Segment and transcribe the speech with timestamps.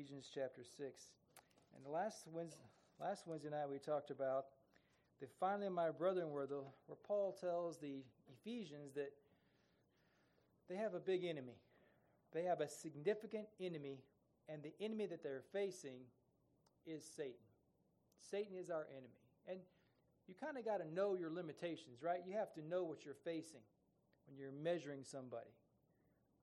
[0.00, 1.08] Ephesians chapter 6.
[1.76, 2.64] And last Wednesday,
[2.98, 4.46] last Wednesday night we talked about
[5.20, 8.02] the finally, my brethren, where, the, where Paul tells the
[8.32, 9.12] Ephesians that
[10.70, 11.52] they have a big enemy.
[12.32, 13.98] They have a significant enemy,
[14.48, 15.98] and the enemy that they're facing
[16.86, 17.34] is Satan.
[18.30, 19.20] Satan is our enemy.
[19.46, 19.58] And
[20.26, 22.20] you kind of got to know your limitations, right?
[22.26, 23.60] You have to know what you're facing
[24.26, 25.50] when you're measuring somebody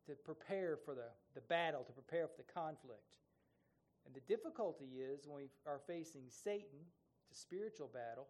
[0.06, 3.02] to prepare for the, the battle, to prepare for the conflict.
[4.08, 6.80] And the difficulty is when we are facing Satan,
[7.30, 8.30] it's a spiritual battle,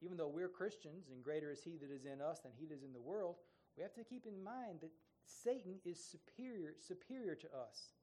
[0.00, 2.74] even though we're Christians and greater is he that is in us than he that
[2.76, 3.34] is in the world,
[3.76, 4.92] we have to keep in mind that
[5.24, 7.94] Satan is superior, superior to us.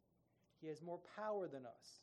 [0.59, 2.02] He has more power than us.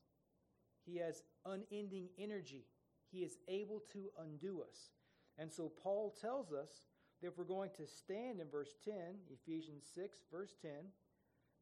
[0.86, 2.64] He has unending energy.
[3.12, 4.90] He is able to undo us.
[5.38, 6.80] And so Paul tells us
[7.20, 8.94] that if we're going to stand in verse 10,
[9.30, 10.70] Ephesians 6, verse 10,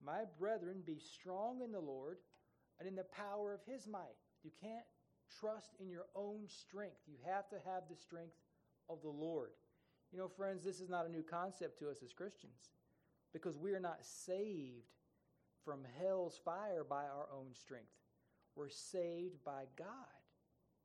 [0.05, 2.19] My brethren, be strong in the Lord
[2.79, 4.17] and in the power of his might.
[4.43, 4.85] You can't
[5.41, 7.01] trust in your own strength.
[7.07, 8.37] You have to have the strength
[8.89, 9.51] of the Lord.
[10.13, 12.71] You know, friends, this is not a new concept to us as Christians
[13.33, 14.91] because we are not saved
[15.65, 17.87] from hell's fire by our own strength.
[18.57, 19.89] We're saved by God.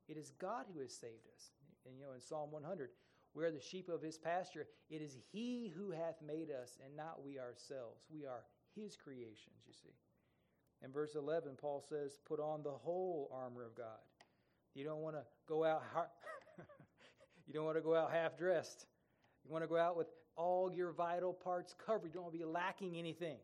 [0.08, 1.50] It is God who has saved us.
[1.84, 2.90] And you know, in Psalm 100,
[3.34, 4.66] we are the sheep of his pasture.
[4.88, 8.04] It is he who hath made us and not we ourselves.
[8.10, 9.94] We are his creations, you see.
[10.84, 13.98] In verse 11, Paul says, Put on the whole armor of God.
[14.74, 15.82] You don't want to go out.
[17.46, 18.86] you don't want to go out half dressed.
[19.44, 22.08] You want to go out with all your vital parts covered.
[22.08, 23.38] You don't want to be lacking anything.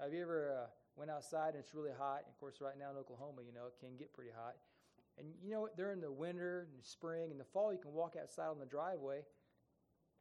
[0.00, 2.22] Have you ever uh, went outside and it's really hot?
[2.28, 4.54] Of course, right now in Oklahoma, you know it can get pretty hot.
[5.18, 8.14] And you know, during the winter and the spring and the fall, you can walk
[8.20, 9.22] outside on the driveway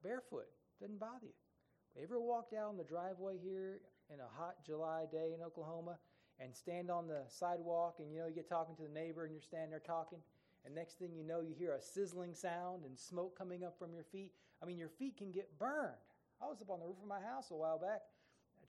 [0.03, 0.47] barefoot.
[0.79, 2.01] Doesn't bother you.
[2.03, 3.79] Ever walked out on the driveway here
[4.11, 5.97] in a hot July day in Oklahoma
[6.43, 9.33] and stand on the sidewalk and you know you get talking to the neighbor and
[9.33, 10.19] you're standing there talking
[10.65, 13.93] and next thing you know you hear a sizzling sound and smoke coming up from
[13.93, 14.31] your feet.
[14.61, 15.95] I mean your feet can get burned.
[16.41, 18.01] I was up on the roof of my house a while back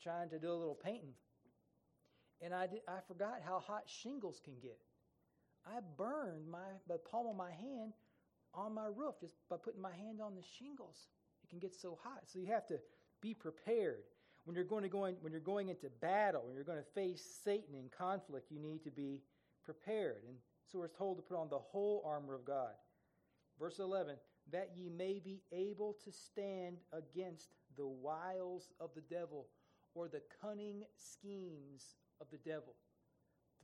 [0.03, 1.15] trying to do a little painting
[2.43, 4.79] and i, did, I forgot how hot shingles can get.
[5.67, 7.95] I burned my the palm of my hand
[8.53, 11.09] on my roof just by putting my hand on the shingles.
[11.43, 12.23] It can get so hot.
[12.27, 12.79] So you have to
[13.21, 14.05] be prepared
[14.45, 17.01] when you're going to go in, when you're going into battle, when you're going to
[17.01, 19.23] face Satan in conflict, you need to be
[19.65, 20.23] prepared.
[20.29, 20.37] And
[20.71, 22.73] so we're told to put on the whole armor of God.
[23.59, 24.17] Verse 11,
[24.53, 29.47] that ye may be able to stand against the wiles of the devil
[29.95, 32.75] or the cunning schemes of the devil.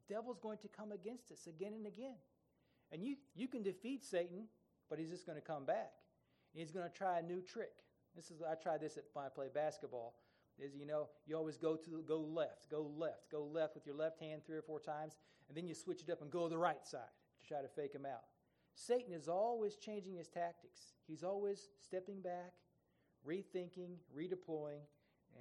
[0.09, 2.17] The devil's going to come against us again and again.
[2.93, 4.47] And you, you can defeat Satan,
[4.89, 5.93] but he's just going to come back.
[6.55, 7.73] And he's going to try a new trick.
[8.17, 10.15] This is I tried this at, when I played basketball
[10.63, 13.95] is you know you always go to go left go left go left with your
[13.95, 15.17] left hand three or four times
[15.49, 17.01] and then you switch it up and go to the right side
[17.41, 18.25] to try to fake him out.
[18.75, 20.95] Satan is always changing his tactics.
[21.07, 22.53] He's always stepping back
[23.27, 24.85] rethinking redeploying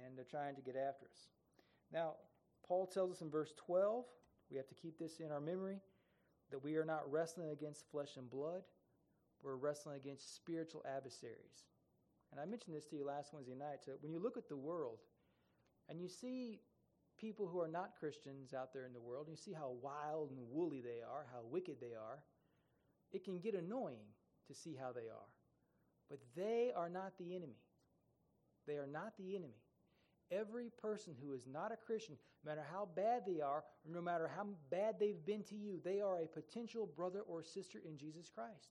[0.04, 1.28] and they're trying to get after us.
[1.92, 2.14] Now
[2.66, 4.04] paul tells us in verse 12
[4.50, 5.80] we have to keep this in our memory
[6.50, 8.62] that we are not wrestling against flesh and blood.
[9.42, 11.68] We're wrestling against spiritual adversaries.
[12.32, 13.78] And I mentioned this to you last Wednesday night.
[13.84, 14.98] So when you look at the world
[15.90, 16.60] and you see
[17.20, 20.38] people who are not Christians out there in the world, you see how wild and
[20.50, 22.22] woolly they are, how wicked they are,
[23.12, 24.06] it can get annoying
[24.46, 25.28] to see how they are.
[26.08, 27.58] But they are not the enemy.
[28.66, 29.58] They are not the enemy.
[30.30, 34.30] Every person who is not a Christian, no matter how bad they are, no matter
[34.34, 38.30] how bad they've been to you, they are a potential brother or sister in Jesus
[38.32, 38.70] Christ.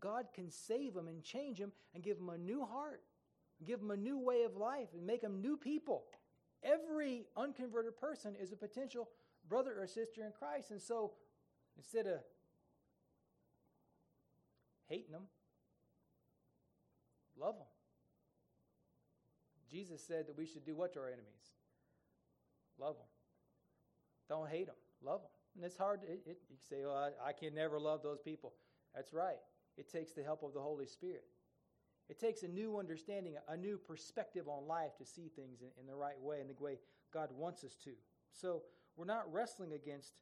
[0.00, 3.02] God can save them and change them and give them a new heart,
[3.66, 6.04] give them a new way of life, and make them new people.
[6.62, 9.08] Every unconverted person is a potential
[9.48, 10.70] brother or sister in Christ.
[10.70, 11.12] And so
[11.76, 12.20] instead of
[14.88, 15.24] hating them,
[17.36, 17.66] love them.
[19.70, 21.56] Jesus said that we should do what to our enemies?
[22.78, 23.06] Love them.
[24.28, 24.76] Don't hate them.
[25.02, 25.30] Love them.
[25.56, 26.00] And it's hard.
[26.04, 28.54] It, it, you say, "Well, I, I can never love those people."
[28.94, 29.36] That's right.
[29.76, 31.24] It takes the help of the Holy Spirit.
[32.12, 35.86] It takes a new understanding, a new perspective on life to see things in, in,
[35.86, 36.78] the right way, in the way
[37.10, 37.92] God wants us to.
[38.34, 38.64] So
[38.98, 40.12] we're not wrestling against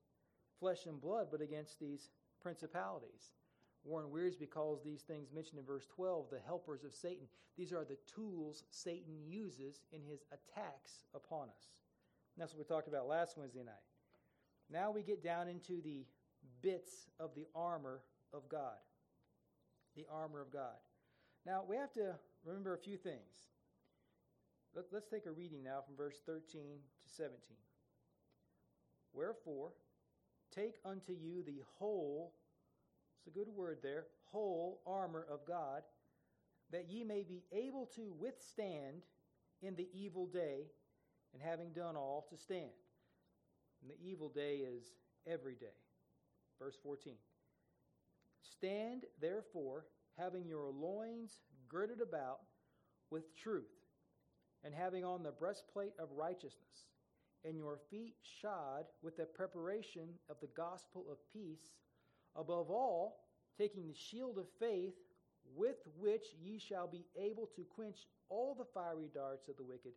[0.60, 2.10] flesh and blood, but against these
[2.40, 3.32] principalities.
[3.82, 7.26] Warren Wiersbe calls these things mentioned in verse 12 the helpers of Satan.
[7.58, 11.72] These are the tools Satan uses in his attacks upon us.
[12.36, 13.82] And that's what we talked about last Wednesday night.
[14.70, 16.06] Now we get down into the
[16.62, 18.02] bits of the armor
[18.32, 18.76] of God
[19.96, 20.76] the armor of God.
[21.46, 22.14] Now, we have to
[22.44, 23.48] remember a few things.
[24.74, 27.38] Let, us take a reading now from verse 13 to 17.
[29.12, 29.72] Wherefore,
[30.54, 32.34] take unto you the whole,
[33.18, 35.82] it's a good word there, whole armor of God,
[36.70, 39.02] that ye may be able to withstand
[39.62, 40.66] in the evil day,
[41.32, 42.70] and having done all, to stand.
[43.82, 44.84] And the evil day is
[45.26, 45.76] every day.
[46.58, 47.14] Verse 14.
[48.42, 49.86] Stand therefore,
[50.20, 52.40] having your loins girded about
[53.10, 53.64] with truth,
[54.64, 56.88] and having on the breastplate of righteousness,
[57.44, 61.72] and your feet shod with the preparation of the gospel of peace,
[62.36, 63.24] above all,
[63.58, 64.94] taking the shield of faith,
[65.56, 69.92] with which ye shall be able to quench all the fiery darts of the wicked,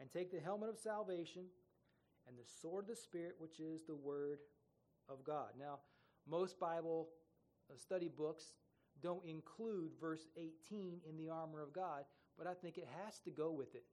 [0.00, 1.44] and take the helmet of salvation
[2.26, 4.38] and the sword of the Spirit, which is the word
[5.08, 5.48] of God.
[5.58, 5.80] Now,
[6.28, 7.08] most Bible
[7.70, 8.44] uh, study books
[9.02, 12.04] don't include verse 18 in the armor of God,
[12.38, 13.84] but I think it has to go with it.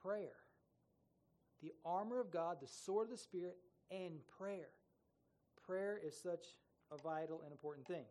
[0.00, 0.36] Prayer.
[1.62, 3.56] The armor of God, the sword of the Spirit,
[3.90, 4.68] and prayer.
[5.64, 6.44] Prayer is such
[6.90, 8.04] a vital and important thing.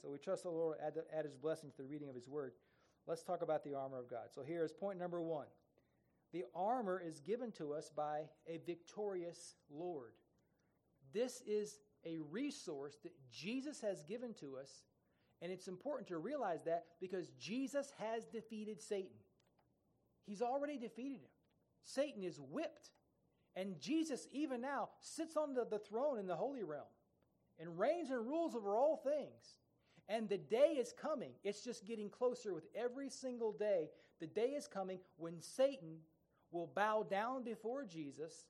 [0.00, 2.52] So we trust the Lord add, add his blessing to the reading of his word.
[3.06, 4.28] Let's talk about the armor of God.
[4.34, 5.46] So here is point number one.
[6.32, 10.12] The armor is given to us by a victorious Lord.
[11.12, 14.82] This is a resource that Jesus has given to us,
[15.40, 19.16] and it's important to realize that because Jesus has defeated Satan.
[20.26, 21.30] He's already defeated him.
[21.82, 22.90] Satan is whipped.
[23.56, 26.86] And Jesus, even now, sits on the, the throne in the holy realm
[27.58, 29.58] and reigns and rules over all things.
[30.08, 31.32] And the day is coming.
[31.44, 33.88] It's just getting closer with every single day.
[34.20, 35.98] The day is coming when Satan
[36.50, 38.44] will bow down before Jesus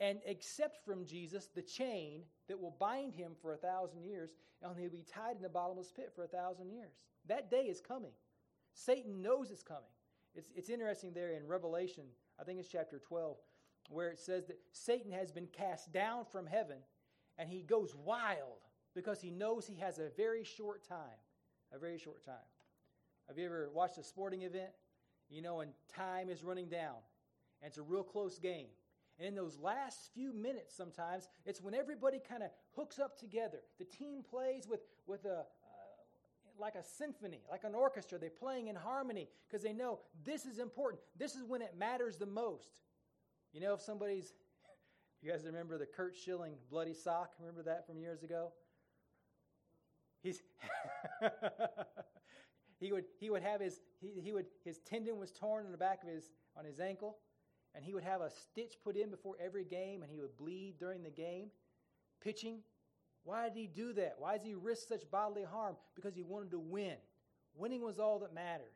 [0.00, 4.30] and accept from Jesus the chain that will bind him for a thousand years,
[4.62, 6.92] and he'll be tied in the bottomless pit for a thousand years.
[7.26, 8.12] That day is coming.
[8.74, 9.82] Satan knows it's coming.
[10.34, 12.04] It's, it's interesting there in Revelation,
[12.38, 13.36] I think it's chapter 12,
[13.88, 16.78] where it says that Satan has been cast down from heaven
[17.38, 18.60] and he goes wild
[18.94, 21.20] because he knows he has a very short time.
[21.72, 22.34] A very short time.
[23.28, 24.70] Have you ever watched a sporting event?
[25.28, 26.94] You know, and time is running down,
[27.60, 28.68] and it's a real close game.
[29.18, 33.58] And in those last few minutes, sometimes, it's when everybody kind of hooks up together.
[33.78, 35.42] The team plays with, with a, uh,
[36.58, 38.18] like a symphony, like an orchestra.
[38.18, 41.00] They're playing in harmony because they know this is important.
[41.18, 42.82] This is when it matters the most.
[43.52, 44.34] You know, if somebody's,
[45.22, 47.32] you guys remember the Curt Schilling bloody sock?
[47.40, 48.52] Remember that from years ago?
[50.22, 50.42] He's
[52.80, 55.78] he would he would have his he, he would his tendon was torn in the
[55.78, 57.18] back of his on his ankle
[57.76, 60.74] and he would have a stitch put in before every game and he would bleed
[60.80, 61.50] during the game.
[62.20, 62.60] Pitching
[63.26, 64.14] why did he do that?
[64.20, 65.74] Why does he risk such bodily harm?
[65.96, 66.94] Because he wanted to win.
[67.56, 68.70] Winning was all that mattered.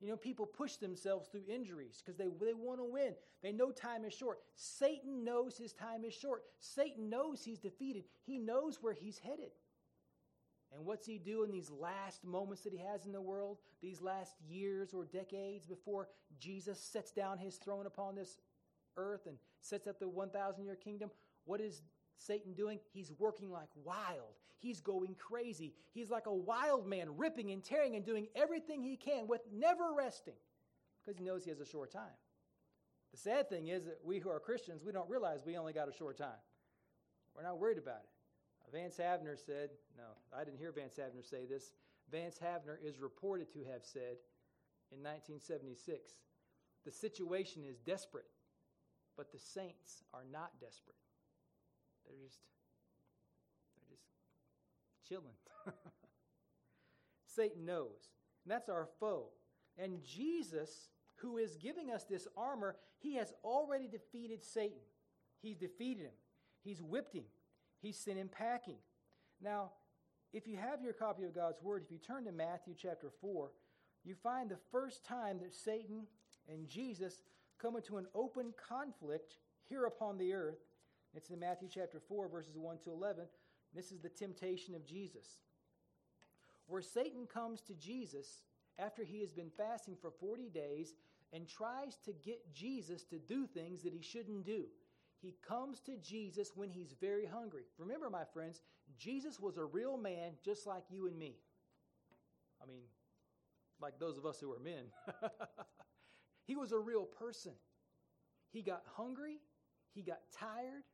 [0.00, 3.14] You know people push themselves through injuries because they, they want to win.
[3.40, 4.40] They know time is short.
[4.56, 6.42] Satan knows his time is short.
[6.58, 8.02] Satan knows he's defeated.
[8.24, 9.52] He knows where he's headed
[10.74, 14.02] and what's he do in these last moments that he has in the world, these
[14.02, 18.38] last years or decades before Jesus sets down his throne upon this
[18.96, 21.10] earth and sets up the 1,000 year kingdom?
[21.44, 21.82] What is
[22.16, 22.80] Satan doing?
[22.92, 24.34] He's working like wild.
[24.58, 25.74] He's going crazy.
[25.92, 29.92] He's like a wild man, ripping and tearing and doing everything he can with never
[29.96, 30.34] resting
[31.04, 32.16] because he knows he has a short time.
[33.12, 35.88] The sad thing is that we who are Christians, we don't realize we only got
[35.88, 36.40] a short time.
[37.36, 38.13] We're not worried about it.
[38.72, 40.04] Vance Havner said, no,
[40.36, 41.72] I didn't hear Vance Havner say this.
[42.10, 44.16] Vance Havner is reported to have said
[44.92, 46.12] in 1976
[46.84, 48.26] the situation is desperate,
[49.16, 50.96] but the saints are not desperate.
[52.04, 52.40] They're just,
[53.76, 54.04] they're just
[55.08, 55.36] chilling.
[57.26, 58.10] Satan knows.
[58.44, 59.28] And that's our foe.
[59.78, 64.82] And Jesus, who is giving us this armor, he has already defeated Satan.
[65.40, 66.12] He's defeated him,
[66.62, 67.24] he's whipped him,
[67.84, 68.78] He's sent him packing.
[69.42, 69.72] Now,
[70.32, 73.50] if you have your copy of God's Word, if you turn to Matthew chapter 4,
[74.04, 76.06] you find the first time that Satan
[76.48, 77.20] and Jesus
[77.60, 79.36] come into an open conflict
[79.68, 80.60] here upon the earth.
[81.14, 83.24] It's in Matthew chapter 4, verses 1 to 11.
[83.74, 85.42] This is the temptation of Jesus.
[86.66, 88.44] Where Satan comes to Jesus
[88.78, 90.94] after he has been fasting for 40 days
[91.34, 94.64] and tries to get Jesus to do things that he shouldn't do.
[95.24, 97.62] He comes to Jesus when he's very hungry.
[97.78, 98.60] Remember, my friends,
[98.98, 101.36] Jesus was a real man just like you and me.
[102.62, 102.82] I mean,
[103.80, 104.84] like those of us who are men.
[106.46, 107.52] he was a real person.
[108.52, 109.38] He got hungry,
[109.94, 110.84] he got tired,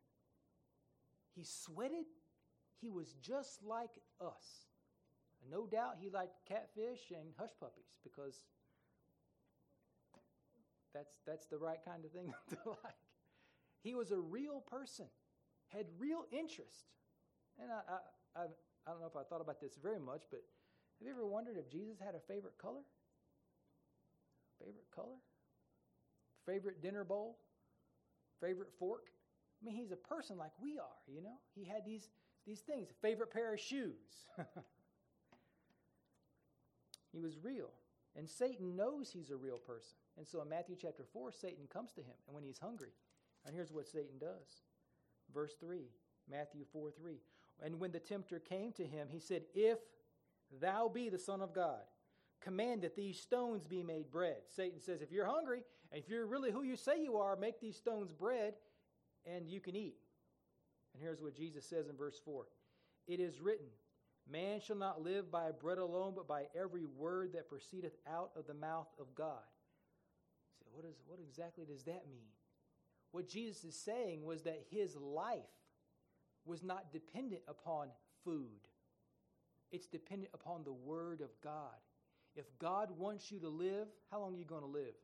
[1.34, 2.04] he sweated.
[2.80, 4.68] He was just like us.
[5.42, 8.40] And no doubt he liked catfish and hush puppies because
[10.94, 12.94] that's, that's the right kind of thing to like.
[13.82, 15.06] He was a real person.
[15.68, 16.86] had real interest.
[17.60, 18.44] And I, I, I,
[18.86, 20.40] I don't know if I thought about this very much, but
[20.98, 22.82] have you ever wondered if Jesus had a favorite color?
[24.58, 25.16] Favorite color?
[26.46, 27.38] Favorite dinner bowl?
[28.40, 29.08] Favorite fork?
[29.60, 31.38] I mean, he's a person like we are, you know?
[31.54, 32.08] He had these,
[32.46, 32.88] these things.
[33.02, 34.26] Favorite pair of shoes.
[37.12, 37.70] he was real.
[38.16, 39.96] And Satan knows he's a real person.
[40.18, 42.90] And so in Matthew chapter 4, Satan comes to him, and when he's hungry,
[43.46, 44.62] and here's what Satan does.
[45.32, 45.82] Verse 3,
[46.30, 47.14] Matthew 4 3.
[47.62, 49.78] And when the tempter came to him, he said, If
[50.60, 51.80] thou be the Son of God,
[52.40, 54.38] command that these stones be made bread.
[54.54, 57.60] Satan says, If you're hungry, and if you're really who you say you are, make
[57.60, 58.54] these stones bread,
[59.26, 59.96] and you can eat.
[60.94, 62.46] And here's what Jesus says in verse 4
[63.06, 63.66] It is written,
[64.30, 68.46] Man shall not live by bread alone, but by every word that proceedeth out of
[68.46, 69.42] the mouth of God.
[70.58, 72.28] So what, is, what exactly does that mean?
[73.12, 75.40] What Jesus is saying was that his life
[76.44, 77.88] was not dependent upon
[78.24, 78.68] food,
[79.70, 81.76] it's dependent upon the Word of God.
[82.36, 84.94] If God wants you to live, how long are you going to live?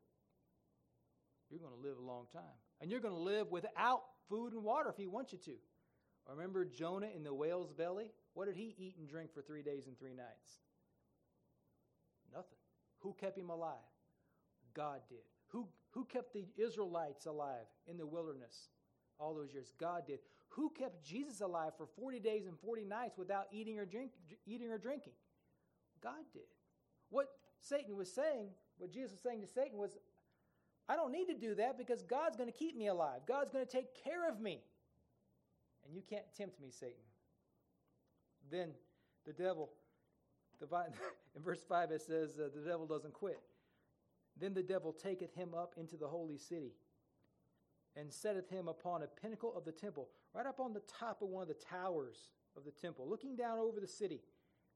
[1.50, 2.42] You're going to live a long time.
[2.80, 5.54] And you're going to live without food and water if He wants you to.
[6.28, 8.06] Remember Jonah in the whale's belly?
[8.34, 10.60] What did he eat and drink for three days and three nights?
[12.32, 12.58] Nothing.
[13.00, 13.76] Who kept him alive?
[14.74, 15.22] God did.
[15.48, 18.68] Who, who kept the Israelites alive in the wilderness
[19.18, 19.72] all those years?
[19.80, 20.18] God did.
[20.50, 24.10] Who kept Jesus alive for 40 days and 40 nights without eating or, drink,
[24.44, 25.14] eating or drinking?
[26.02, 26.42] God did.
[27.08, 27.28] What
[27.60, 29.96] Satan was saying, what Jesus was saying to Satan was,
[30.86, 33.20] I don't need to do that because God's going to keep me alive.
[33.26, 34.60] God's going to take care of me.
[35.86, 36.94] And you can't tempt me, Satan.
[38.50, 38.68] Then
[39.24, 39.70] the devil,
[40.60, 43.40] in verse 5, it says, uh, the devil doesn't quit.
[44.38, 46.72] Then the devil taketh him up into the holy city
[47.96, 51.28] and setteth him upon a pinnacle of the temple, right up on the top of
[51.28, 54.20] one of the towers of the temple, looking down over the city.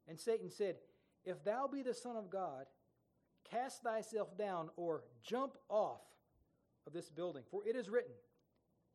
[0.08, 0.76] And Satan said,
[1.24, 2.64] If thou be the Son of God,
[3.50, 6.00] cast thyself down or jump off
[6.86, 7.42] of this building.
[7.50, 8.14] For it is written,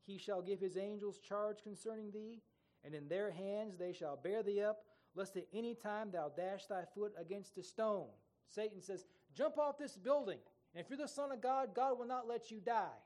[0.04, 2.42] He shall give his angels charge concerning thee,
[2.84, 6.66] and in their hands they shall bear thee up, lest at any time thou dash
[6.66, 8.08] thy foot against a stone.
[8.48, 9.04] Satan says,
[9.34, 10.38] Jump off this building.
[10.76, 13.00] And if you're the Son of God, God will not let you die.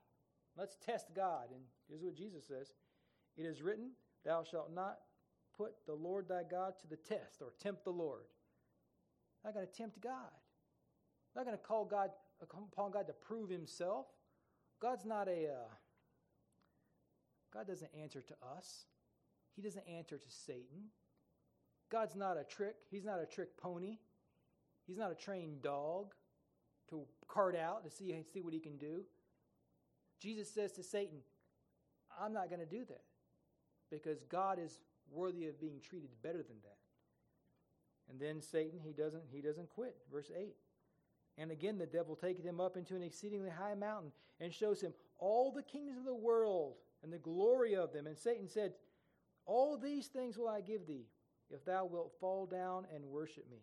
[0.58, 1.44] Let's test God.
[1.52, 2.72] And here's what Jesus says
[3.36, 3.92] It is written,
[4.24, 4.98] Thou shalt not
[5.56, 8.24] put the Lord thy God to the test or tempt the Lord.
[9.44, 10.32] I'm Not going to tempt God.
[11.36, 12.10] I'm Not going to call God
[12.42, 14.06] upon God to prove himself.
[14.82, 15.68] God's not a uh,
[17.54, 18.86] God doesn't answer to us.
[19.54, 20.90] He doesn't answer to Satan.
[21.88, 22.74] God's not a trick.
[22.90, 23.98] He's not a trick pony.
[24.88, 26.14] He's not a trained dog
[26.90, 29.04] to cart out to see, see what he can do.
[30.20, 31.18] Jesus says to Satan,
[32.20, 33.02] I'm not going to do that
[33.90, 34.80] because God is
[35.10, 36.76] worthy of being treated better than that.
[38.10, 39.96] And then Satan, he doesn't, he doesn't quit.
[40.10, 40.54] Verse 8.
[41.38, 44.92] And again, the devil taketh him up into an exceedingly high mountain and shows him
[45.18, 48.06] all the kingdoms of the world and the glory of them.
[48.06, 48.72] And Satan said,
[49.46, 51.06] All these things will I give thee
[51.50, 53.62] if thou wilt fall down and worship me.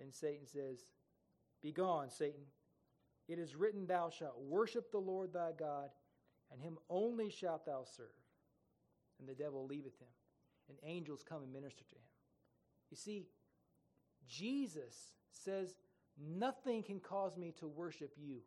[0.00, 0.78] And Satan says,
[1.62, 2.44] Begone, Satan.
[3.28, 5.90] It is written, Thou shalt worship the Lord thy God,
[6.50, 8.06] and him only shalt thou serve.
[9.18, 10.08] And the devil leaveth him,
[10.68, 12.02] and angels come and minister to him.
[12.90, 13.26] You see,
[14.26, 15.74] Jesus says,
[16.20, 18.38] Nothing can cause me to worship you.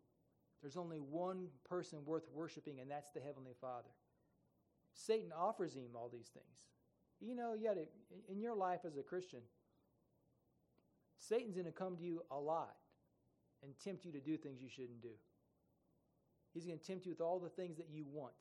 [0.61, 3.89] There's only one person worth worshiping, and that's the Heavenly Father.
[4.93, 6.45] Satan offers him all these things.
[7.21, 7.77] You know, yet
[8.29, 9.39] in your life as a Christian,
[11.17, 12.75] Satan's going to come to you a lot
[13.63, 15.13] and tempt you to do things you shouldn't do.
[16.53, 18.33] He's going to tempt you with all the things that you want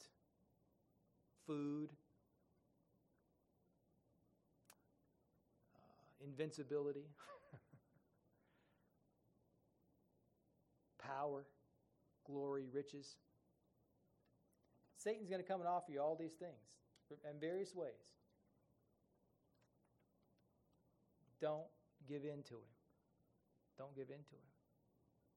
[1.47, 1.91] food,
[5.77, 7.07] uh, invincibility,
[10.99, 11.45] power,
[12.27, 13.17] glory, riches.
[14.97, 16.53] Satan's going to come and offer you all these things
[17.11, 18.15] in various ways.
[21.41, 21.67] Don't
[22.07, 22.71] give in to him.
[23.79, 24.60] Don't give in to him.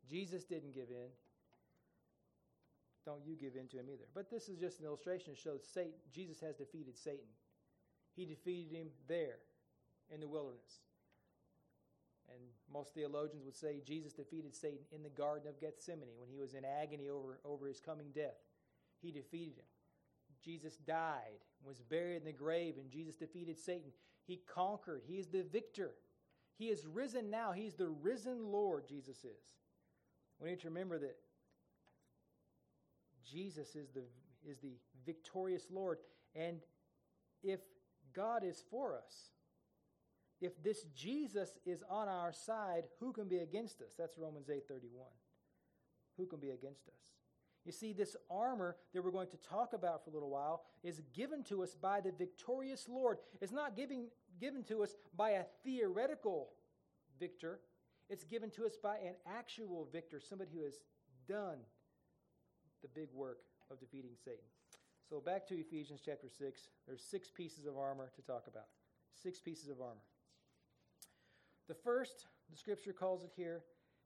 [0.10, 1.10] Jesus didn't give in.
[3.05, 4.05] Don't you give in to him either.
[4.13, 7.27] But this is just an illustration to show Satan, Jesus has defeated Satan.
[8.15, 9.39] He defeated him there
[10.13, 10.79] in the wilderness.
[12.29, 12.39] And
[12.72, 16.53] most theologians would say Jesus defeated Satan in the Garden of Gethsemane when he was
[16.53, 18.39] in agony over, over his coming death.
[19.01, 19.65] He defeated him.
[20.43, 23.91] Jesus died, was buried in the grave, and Jesus defeated Satan.
[24.25, 25.03] He conquered.
[25.05, 25.91] He is the victor.
[26.57, 27.51] He is risen now.
[27.51, 29.53] He's the risen Lord, Jesus is.
[30.41, 31.15] We need to remember that
[33.23, 34.03] Jesus is the,
[34.47, 34.75] is the
[35.05, 35.99] victorious Lord,
[36.35, 36.59] And
[37.43, 37.59] if
[38.13, 39.31] God is for us,
[40.41, 43.93] if this Jesus is on our side, who can be against us?
[43.97, 45.05] That's Romans 8:31.
[46.17, 46.99] Who can be against us?
[47.65, 51.01] You see, this armor that we're going to talk about for a little while is
[51.13, 53.19] given to us by the victorious Lord.
[53.39, 54.07] It's not giving,
[54.39, 56.49] given to us by a theoretical
[57.19, 57.61] victor,
[58.13, 60.79] it's given to us by an actual victor, somebody who has
[61.27, 61.58] done
[62.84, 63.39] the big work
[63.72, 64.46] of defeating Satan.
[65.10, 66.70] So back to Ephesians chapter 6.
[66.86, 68.67] There's six pieces of armor to talk about.
[69.24, 70.05] Six pieces of armor.
[71.67, 73.63] The first, the scripture calls it here,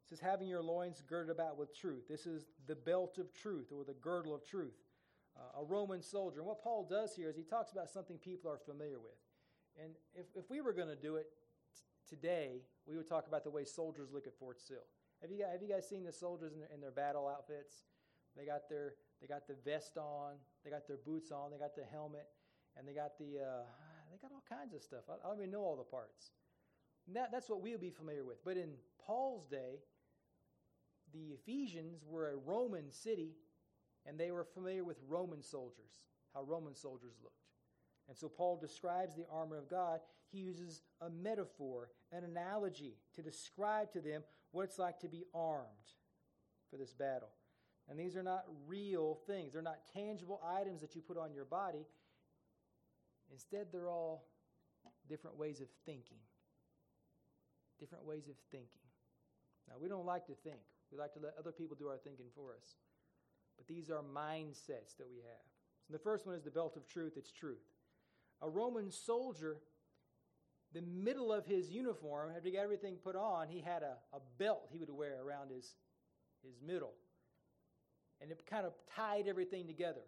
[0.08, 2.08] says, having your loins girded about with truth.
[2.08, 4.78] This is the belt of truth or the girdle of truth.
[5.36, 6.40] Uh, a Roman soldier.
[6.40, 9.18] And what Paul does here is he talks about something people are familiar with.
[9.84, 11.28] And if, if we were going to do it
[11.76, 14.86] t- today, we would talk about the way soldiers look at Fort Sill.
[15.22, 17.84] Have you, have you guys seen the soldiers in their, in their battle outfits?
[18.36, 21.76] They got their they got the vest on, they got their boots on, they got
[21.76, 22.28] the helmet,
[22.78, 23.66] and they got the uh,
[24.12, 25.02] they got all kinds of stuff.
[25.10, 26.32] I, I don't even know all the parts.
[27.14, 28.44] That, that's what we'll be familiar with.
[28.44, 28.72] But in
[29.06, 29.80] Paul's day,
[31.14, 33.32] the Ephesians were a Roman city,
[34.06, 36.04] and they were familiar with Roman soldiers,
[36.34, 37.47] how Roman soldiers looked.
[38.08, 40.00] And so Paul describes the armor of God.
[40.32, 45.26] He uses a metaphor, an analogy to describe to them what it's like to be
[45.34, 45.68] armed
[46.70, 47.30] for this battle.
[47.90, 51.46] And these are not real things, they're not tangible items that you put on your
[51.46, 51.86] body.
[53.32, 54.26] Instead, they're all
[55.10, 56.18] different ways of thinking.
[57.80, 58.82] Different ways of thinking.
[59.68, 60.60] Now, we don't like to think,
[60.92, 62.76] we like to let other people do our thinking for us.
[63.58, 65.46] But these are mindsets that we have.
[65.86, 67.64] So the first one is the belt of truth, it's truth.
[68.42, 69.58] A Roman soldier,
[70.74, 74.20] the middle of his uniform, after he got everything put on, he had a, a
[74.38, 75.76] belt he would wear around his,
[76.44, 76.94] his middle
[78.22, 80.02] and it kind of tied everything together,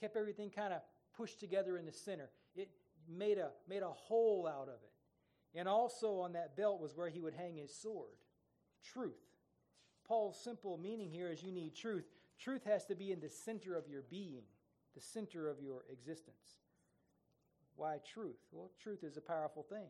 [0.00, 0.80] kept everything kind of
[1.16, 2.30] pushed together in the center.
[2.54, 2.68] It
[3.08, 5.58] made a, made a whole out of it.
[5.58, 8.16] And also on that belt was where he would hang his sword
[8.92, 9.18] truth.
[10.06, 12.04] Paul's simple meaning here is you need truth.
[12.38, 14.44] Truth has to be in the center of your being,
[14.94, 16.56] the center of your existence.
[17.78, 18.40] Why truth?
[18.50, 19.86] Well, truth is a powerful thing.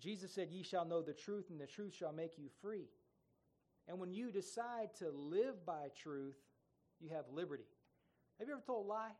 [0.00, 2.88] Jesus said, Ye shall know the truth, and the truth shall make you free.
[3.86, 6.34] And when you decide to live by truth,
[7.00, 7.68] you have liberty.
[8.40, 9.12] Have you ever told a lie?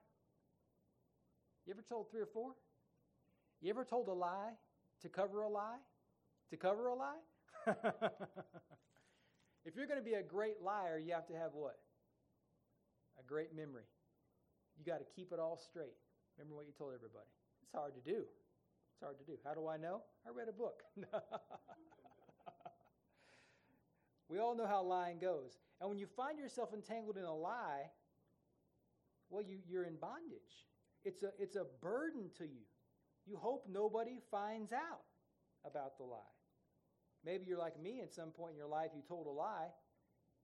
[1.64, 2.54] You ever told three or four?
[3.61, 4.50] You ever told a lie
[5.02, 5.78] to cover a lie?
[6.50, 7.20] To cover a lie?
[9.64, 11.78] if you're going to be a great liar, you have to have what?
[13.20, 13.85] A great memory.
[14.76, 15.94] You got to keep it all straight.
[16.37, 17.30] Remember what you told everybody.
[17.70, 18.24] It's hard to do.
[18.24, 19.38] It's hard to do.
[19.44, 20.02] How do I know?
[20.26, 20.83] I read a book.
[24.30, 25.59] We all know how lying goes.
[25.80, 27.90] And when you find yourself entangled in a lie,
[29.28, 30.68] well, you, you're in bondage.
[31.04, 32.62] It's a, it's a burden to you.
[33.26, 35.02] You hope nobody finds out
[35.64, 36.37] about the lie.
[37.24, 39.66] Maybe you're like me at some point in your life, you told a lie,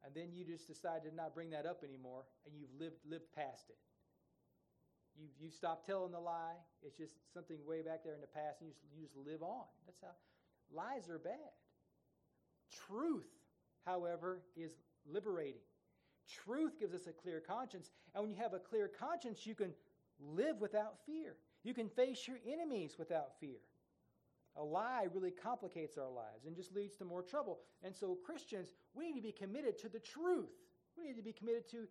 [0.05, 3.33] and then you just decided to not bring that up anymore, and you've lived, lived
[3.35, 3.79] past it.
[5.19, 6.57] You've, you stopped telling the lie.
[6.83, 9.43] It's just something way back there in the past, and you just, you just live
[9.43, 9.65] on.
[9.87, 10.15] That's how
[10.75, 11.55] lies are bad.
[12.87, 13.27] Truth
[13.87, 14.73] however, is
[15.11, 15.63] liberating.
[16.45, 17.93] Truth gives us a clear conscience.
[18.15, 19.73] And when you have a clear conscience, you can
[20.21, 21.37] live without fear.
[21.63, 23.59] You can face your enemies without fear.
[24.57, 27.61] A lie really complicates our lives and just leads to more trouble.
[27.83, 30.51] And so, Christians, we need to be committed to the truth.
[30.97, 31.87] We need to be committed to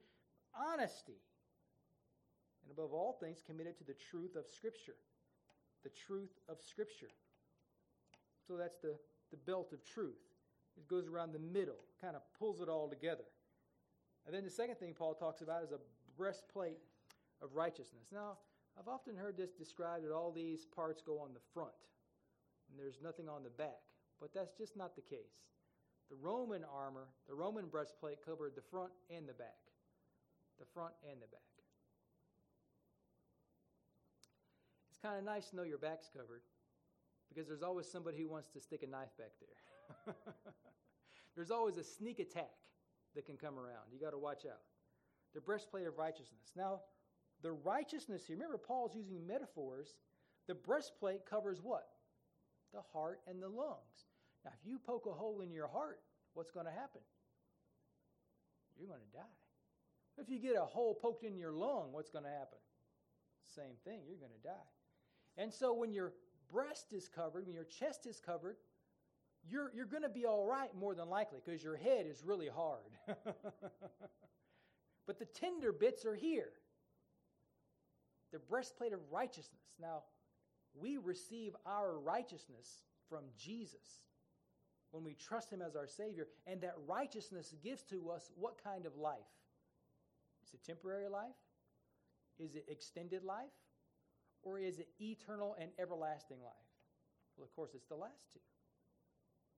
[0.53, 1.21] honesty.
[2.65, 4.97] And above all things, committed to the truth of Scripture.
[5.83, 7.13] The truth of Scripture.
[8.47, 8.95] So that's the,
[9.31, 10.17] the belt of truth.
[10.77, 13.23] It goes around the middle, kind of pulls it all together.
[14.25, 15.79] And then the second thing Paul talks about is a
[16.17, 16.79] breastplate
[17.41, 18.07] of righteousness.
[18.11, 18.37] Now,
[18.77, 21.71] I've often heard this described that all these parts go on the front
[22.69, 23.85] and there's nothing on the back,
[24.19, 25.45] but that's just not the case.
[26.09, 29.57] The Roman armor, the Roman breastplate covered the front and the back.
[30.59, 31.54] The front and the back.
[35.05, 36.41] Kind of nice to know your back's covered
[37.29, 40.15] because there's always somebody who wants to stick a knife back there.
[41.35, 42.55] There's always a sneak attack
[43.13, 43.91] that can come around.
[43.93, 44.63] You got to watch out.
[45.35, 46.53] The breastplate of righteousness.
[46.55, 46.79] Now,
[47.43, 49.95] the righteousness here, remember, Paul's using metaphors.
[50.47, 51.87] The breastplate covers what?
[52.73, 54.07] The heart and the lungs.
[54.43, 55.99] Now, if you poke a hole in your heart,
[56.33, 57.01] what's going to happen?
[58.79, 59.37] You're going to die.
[60.17, 62.59] If you get a hole poked in your lung, what's going to happen?
[63.55, 64.74] Same thing, you're going to die.
[65.37, 66.13] And so when your
[66.51, 68.57] breast is covered, when your chest is covered,
[69.47, 72.47] you're, you're going to be all right more than likely because your head is really
[72.47, 72.91] hard.
[75.07, 76.49] but the tender bits are here.
[78.31, 79.75] the breastplate of righteousness.
[79.79, 80.03] Now,
[80.73, 84.01] we receive our righteousness from Jesus
[84.91, 88.85] when we trust Him as our Savior, and that righteousness gives to us what kind
[88.85, 89.17] of life?
[90.45, 91.35] Is it temporary life?
[92.39, 93.51] Is it extended life?
[94.45, 96.53] Or is it eternal and everlasting life?
[97.35, 98.39] Well, of course, it's the last two.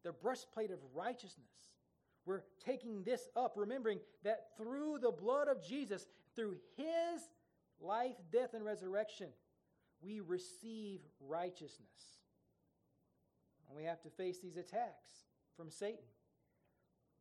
[0.04, 1.46] The breastplate of righteousness.
[2.26, 7.22] We're taking this up, remembering that through the blood of Jesus, through His
[7.80, 9.28] life, death, and resurrection,
[10.02, 12.18] we receive righteousness.
[13.68, 15.12] And we have to face these attacks
[15.56, 16.06] from Satan.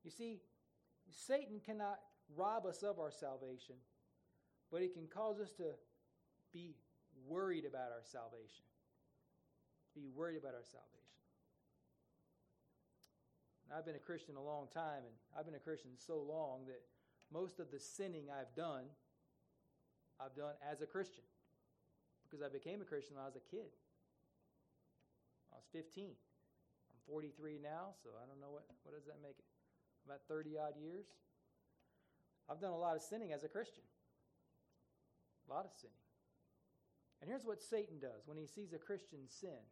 [0.04, 0.38] You see,
[1.10, 1.98] Satan cannot
[2.36, 3.76] rob us of our salvation,
[4.70, 5.64] but he can cause us to
[6.52, 6.76] be
[7.28, 8.64] worried about our salvation.
[9.94, 10.96] Be worried about our salvation.
[13.74, 16.82] I've been a Christian a long time, and I've been a Christian so long that
[17.32, 18.86] most of the sinning I've done,
[20.20, 21.24] I've done as a Christian.
[22.22, 23.70] Because I became a Christian when I was a kid.
[25.50, 26.14] I was 15.
[26.14, 29.46] I'm 43 now, so I don't know what, what does that make it?
[30.06, 31.06] About 30 odd years.
[32.48, 33.82] I've done a lot of sinning as a Christian.
[35.48, 36.05] A lot of sinning.
[37.20, 39.64] And here's what Satan does when he sees a Christian sin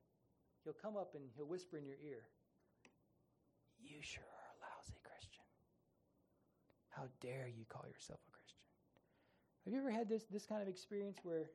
[0.65, 2.25] he'll come up and he'll whisper in your ear,
[3.79, 5.45] You sure are a lousy Christian.
[6.89, 8.65] How dare you call yourself a Christian?
[9.65, 11.51] Have you ever had this, this kind of experience where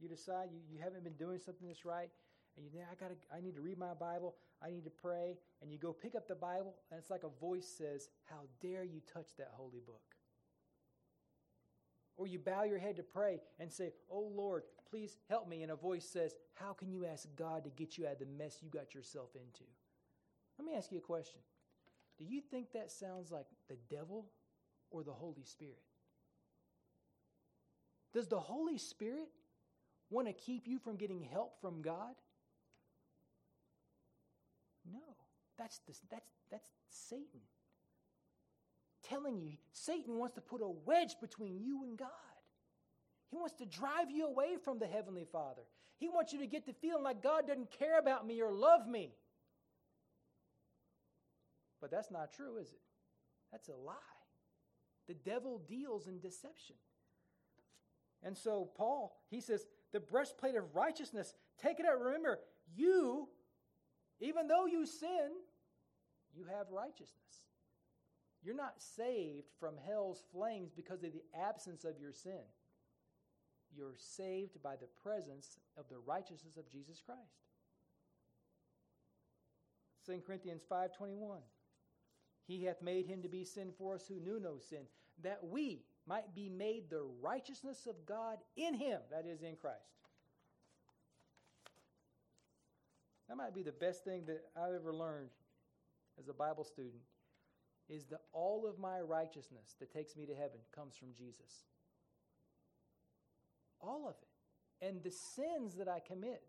[0.00, 2.10] you decide you, you haven't been doing something that's right,
[2.56, 5.38] and you think, I, gotta, I need to read my Bible, I need to pray,
[5.62, 8.84] and you go pick up the Bible, and it's like a voice says, How dare
[8.84, 10.17] you touch that holy book?
[12.18, 15.62] Or you bow your head to pray and say, Oh Lord, please help me.
[15.62, 18.26] And a voice says, How can you ask God to get you out of the
[18.26, 19.64] mess you got yourself into?
[20.58, 21.40] Let me ask you a question.
[22.18, 24.26] Do you think that sounds like the devil
[24.90, 25.78] or the Holy Spirit?
[28.12, 29.28] Does the Holy Spirit
[30.10, 32.14] want to keep you from getting help from God?
[34.92, 34.98] No.
[35.56, 37.40] That's, the, that's, that's Satan
[39.08, 42.08] telling you Satan wants to put a wedge between you and God.
[43.30, 45.62] He wants to drive you away from the Heavenly Father.
[45.98, 48.86] He wants you to get the feeling like God doesn't care about me or love
[48.86, 49.12] me.
[51.80, 52.80] But that's not true, is it?
[53.52, 53.94] That's a lie.
[55.06, 56.76] The devil deals in deception.
[58.22, 62.00] And so, Paul, he says, the breastplate of righteousness, take it out.
[62.00, 62.40] Remember,
[62.74, 63.28] you,
[64.20, 65.30] even though you sin,
[66.34, 67.47] you have righteousness.
[68.42, 72.44] You're not saved from hell's flames because of the absence of your sin.
[73.76, 77.20] You're saved by the presence of the righteousness of Jesus Christ.
[80.06, 81.42] 2 Corinthians 5:21
[82.46, 84.86] He hath made him to be sin for us who knew no sin
[85.22, 89.98] that we might be made the righteousness of God in him that is in Christ.
[93.28, 95.28] That might be the best thing that I've ever learned
[96.18, 97.02] as a Bible student
[97.88, 101.64] is that all of my righteousness that takes me to heaven comes from Jesus.
[103.80, 104.86] All of it.
[104.86, 106.42] And the sins that I commit,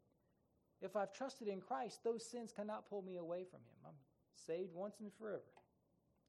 [0.81, 3.75] if I've trusted in Christ, those sins cannot pull me away from Him.
[3.87, 3.95] I'm
[4.35, 5.41] saved once and forever.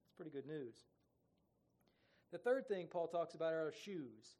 [0.05, 0.75] It's pretty good news.
[2.31, 4.37] The third thing Paul talks about are our shoes.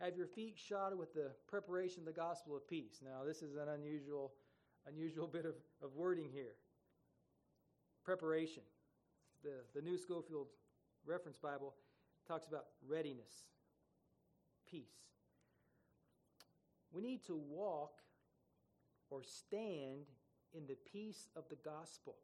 [0.00, 3.00] Have your feet shod with the preparation of the gospel of peace.
[3.04, 4.32] Now, this is an unusual,
[4.86, 6.54] unusual bit of, of wording here.
[8.04, 8.62] Preparation
[9.42, 10.46] the, the New Scofield
[11.06, 11.74] Reference Bible
[12.26, 13.32] talks about readiness,
[14.70, 14.84] peace.
[16.92, 17.92] We need to walk
[19.10, 20.06] or stand
[20.52, 22.16] in the peace of the gospel.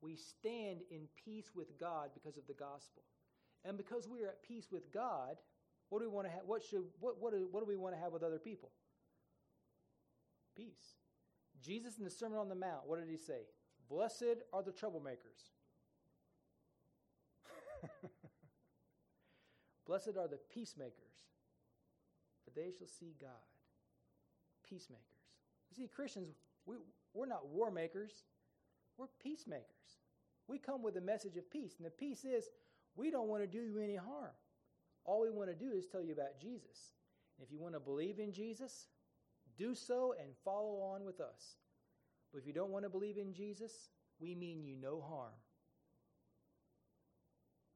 [0.00, 3.02] We stand in peace with God because of the gospel.
[3.64, 5.36] And because we are at peace with God,
[5.88, 6.42] what do we want to have?
[6.46, 8.70] What should what what do, what do we want to have with other people?
[10.56, 10.96] Peace.
[11.62, 13.46] Jesus in the Sermon on the Mount, what did he say?
[13.88, 15.50] Blessed are the troublemakers.
[19.86, 21.26] Blessed are the peacemakers,
[22.44, 23.30] for they shall see God.
[24.68, 25.06] Peacemakers.
[25.70, 26.76] You see, Christians, we,
[27.14, 28.24] we're not war makers,
[28.96, 29.66] we're peacemakers.
[30.48, 32.48] We come with a message of peace, and the peace is
[32.96, 34.32] we don't want to do you any harm.
[35.04, 36.92] All we want to do is tell you about Jesus.
[37.36, 38.88] And If you want to believe in Jesus,
[39.56, 41.56] do so and follow on with us.
[42.32, 43.72] But if you don't want to believe in Jesus,
[44.18, 45.32] we mean you no harm.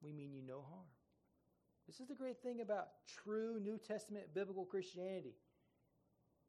[0.02, 0.86] We mean you no harm.
[1.86, 2.88] This is the great thing about
[3.22, 5.34] true New Testament biblical Christianity.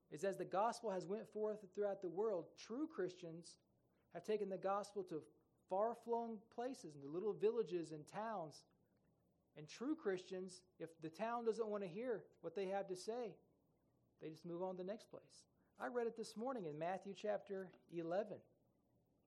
[0.09, 3.57] Is as the gospel has went forth throughout the world, true Christians
[4.13, 5.21] have taken the gospel to
[5.69, 8.63] far-flung places, into little villages and towns.
[9.57, 13.35] And true Christians, if the town doesn't want to hear what they have to say,
[14.21, 15.43] they just move on to the next place.
[15.79, 18.37] I read it this morning in Matthew chapter 11.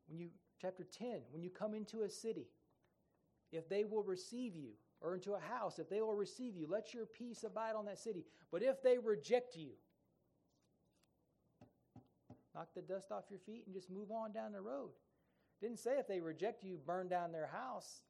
[0.09, 2.49] When you chapter 10, when you come into a city,
[3.53, 6.93] if they will receive you, or into a house, if they will receive you, let
[6.93, 8.25] your peace abide on that city.
[8.53, 9.71] But if they reject you,
[12.55, 14.91] knock the dust off your feet and just move on down the road.
[15.61, 18.03] Didn't say if they reject you, burn down their house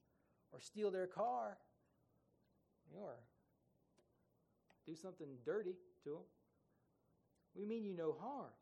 [0.52, 1.58] or steal their car
[2.92, 3.14] or
[4.86, 6.22] do something dirty to them.
[7.54, 8.52] We mean you no harm.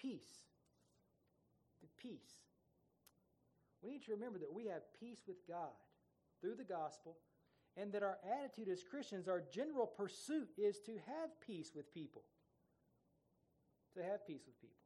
[0.00, 0.46] Peace.
[1.80, 2.42] The peace.
[3.82, 5.72] We need to remember that we have peace with God
[6.40, 7.16] through the gospel
[7.76, 12.22] and that our attitude as Christians, our general pursuit is to have peace with people.
[13.96, 14.76] To have peace with people.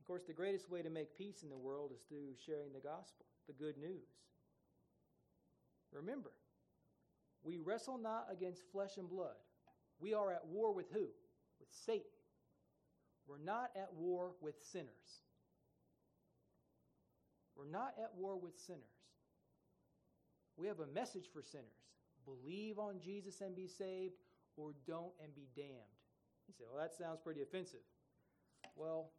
[0.00, 2.80] Of course, the greatest way to make peace in the world is through sharing the
[2.80, 4.08] gospel, the good news.
[5.92, 6.30] Remember,
[7.42, 9.36] we wrestle not against flesh and blood.
[9.98, 11.06] We are at war with who?
[11.58, 12.15] With Satan.
[13.26, 15.22] We're not at war with sinners.
[17.56, 18.82] We're not at war with sinners.
[20.56, 21.86] We have a message for sinners
[22.26, 24.14] believe on Jesus and be saved,
[24.56, 25.94] or don't and be damned.
[26.48, 27.86] You say, well, that sounds pretty offensive.
[28.74, 29.10] Well,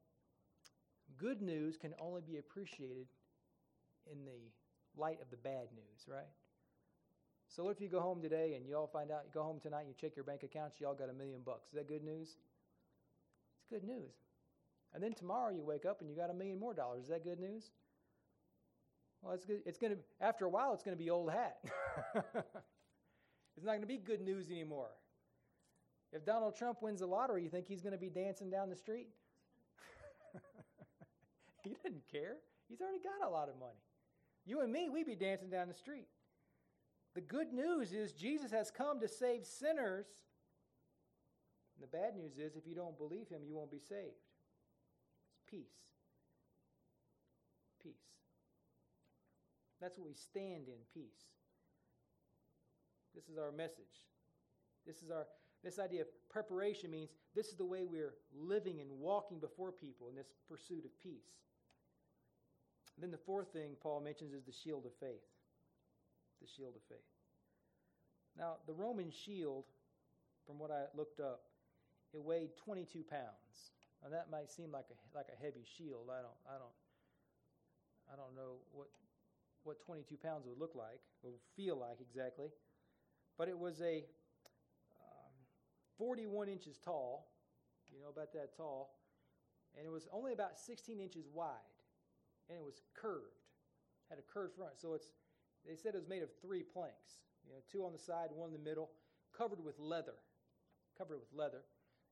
[1.18, 3.08] good news can only be appreciated
[4.12, 6.30] in the light of the bad news, right?
[7.48, 9.60] So what if you go home today and you all find out, you go home
[9.60, 11.70] tonight and you check your bank accounts, you all got a million bucks.
[11.70, 12.38] Is that good news?
[13.70, 14.14] Good news.
[14.94, 17.04] And then tomorrow you wake up and you got a million more dollars.
[17.04, 17.72] Is that good news?
[19.22, 19.60] Well, it's, good.
[19.66, 21.58] it's going to, after a while, it's going to be old hat.
[22.16, 24.92] it's not going to be good news anymore.
[26.14, 28.76] If Donald Trump wins the lottery, you think he's going to be dancing down the
[28.76, 29.10] street?
[31.64, 32.38] he doesn't care.
[32.70, 33.82] He's already got a lot of money.
[34.46, 36.08] You and me, we'd be dancing down the street.
[37.16, 40.06] The good news is Jesus has come to save sinners.
[41.78, 44.18] And the bad news is if you don't believe him, you won't be saved.
[45.30, 45.78] It's peace.
[47.82, 47.94] Peace.
[49.80, 51.22] That's what we stand in peace.
[53.14, 54.02] This is our message.
[54.86, 55.28] This is our
[55.64, 60.08] this idea of preparation means this is the way we're living and walking before people
[60.08, 61.42] in this pursuit of peace.
[62.96, 65.26] And then the fourth thing Paul mentions is the shield of faith.
[66.42, 67.06] The shield of faith.
[68.38, 69.66] Now, the Roman shield,
[70.46, 71.42] from what I looked up,
[72.14, 73.72] it weighed 22 pounds.
[74.04, 76.10] And that might seem like a like a heavy shield.
[76.12, 76.78] I don't I don't
[78.12, 78.88] I don't know what
[79.64, 82.48] what 22 pounds would look like, or feel like exactly.
[83.38, 84.06] But it was a
[84.96, 85.34] um,
[85.98, 87.28] 41 inches tall,
[87.92, 88.96] you know, about that tall,
[89.76, 91.52] and it was only about 16 inches wide,
[92.50, 93.44] and it was curved,
[94.10, 94.80] had a curved front.
[94.80, 95.12] So it's,
[95.68, 98.48] they said it was made of three planks, you know, two on the side, one
[98.48, 98.90] in the middle,
[99.38, 100.16] covered with leather,
[100.98, 101.62] covered with leather,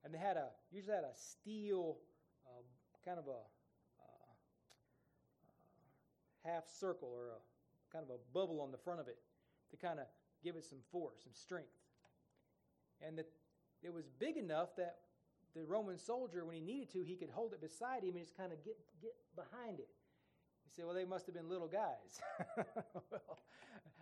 [0.05, 1.97] and they had a usually had a steel
[2.45, 2.61] uh,
[3.03, 3.41] kind of a
[6.47, 9.17] half circle or a kind of a bubble on the front of it
[9.71, 10.05] to kind of
[10.43, 11.73] give it some force, some strength.
[13.05, 13.27] And that
[13.81, 14.97] it was big enough that
[15.55, 18.37] the Roman soldier, when he needed to, he could hold it beside him and just
[18.37, 19.89] kind of get, get behind it.
[20.65, 22.21] You say, well, they must have been little guys.
[23.11, 23.39] well,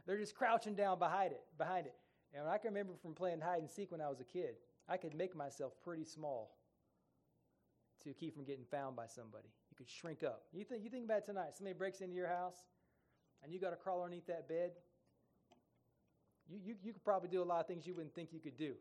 [0.05, 1.95] they're just crouching down behind it, behind it.
[2.33, 4.55] And I can remember from playing hide and seek when I was a kid,
[4.87, 6.51] I could make myself pretty small
[8.03, 9.47] to keep from getting found by somebody.
[9.71, 10.43] You could shrink up.
[10.51, 11.55] You think, you think about tonight.
[11.55, 12.57] Somebody breaks into your house
[13.43, 14.71] and you got to crawl underneath that bed.
[16.49, 18.57] You, you, you could probably do a lot of things you wouldn't think you could
[18.57, 18.73] do.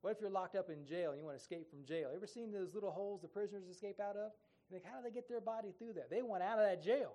[0.00, 2.08] What if you're locked up in jail and you want to escape from jail?
[2.14, 4.30] Ever seen those little holes the prisoners escape out of?
[4.70, 6.10] You think, how do they get their body through that?
[6.10, 7.12] They went out of that jail.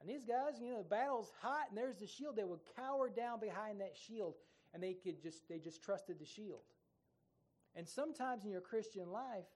[0.00, 2.36] And these guys, you know, the battle's hot and there's the shield.
[2.36, 4.34] They would cower down behind that shield
[4.74, 6.60] and they could just they just trusted the shield.
[7.76, 9.46] And sometimes in your Christian life,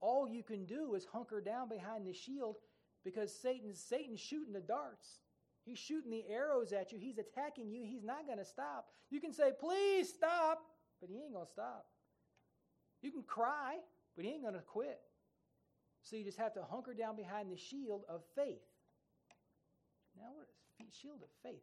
[0.00, 2.56] all you can do is hunker down behind the shield
[3.04, 5.20] because Satan's Satan's shooting the darts.
[5.64, 6.98] He's shooting the arrows at you.
[6.98, 7.84] He's attacking you.
[7.84, 8.86] He's not going to stop.
[9.10, 10.62] You can say, "Please stop,"
[11.00, 11.86] but he ain't going to stop.
[13.02, 13.76] You can cry,
[14.16, 15.00] but he ain't going to quit.
[16.02, 18.62] So you just have to hunker down behind the shield of faith.
[20.16, 20.48] Now, what
[20.86, 21.62] is shield of faith?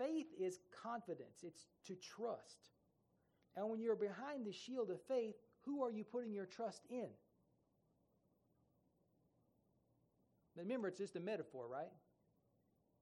[0.00, 1.42] Faith is confidence.
[1.42, 2.70] It's to trust.
[3.54, 5.34] And when you're behind the shield of faith,
[5.66, 7.08] who are you putting your trust in?
[10.56, 11.92] remember, it's just a metaphor, right?